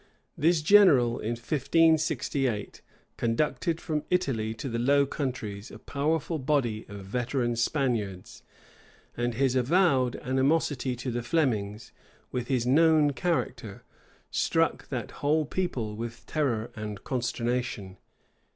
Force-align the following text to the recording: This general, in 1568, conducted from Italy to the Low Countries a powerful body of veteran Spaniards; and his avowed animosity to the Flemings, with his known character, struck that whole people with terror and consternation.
This 0.35 0.63
general, 0.63 1.19
in 1.19 1.33
1568, 1.33 2.81
conducted 3.17 3.79
from 3.79 4.01
Italy 4.09 4.51
to 4.55 4.67
the 4.67 4.79
Low 4.79 5.05
Countries 5.05 5.69
a 5.69 5.77
powerful 5.77 6.39
body 6.39 6.87
of 6.89 7.05
veteran 7.05 7.55
Spaniards; 7.55 8.41
and 9.15 9.35
his 9.35 9.55
avowed 9.55 10.15
animosity 10.23 10.95
to 10.95 11.11
the 11.11 11.21
Flemings, 11.21 11.91
with 12.31 12.47
his 12.47 12.65
known 12.65 13.11
character, 13.13 13.83
struck 14.31 14.89
that 14.89 15.11
whole 15.21 15.45
people 15.45 15.95
with 15.95 16.25
terror 16.25 16.71
and 16.75 17.03
consternation. 17.03 17.97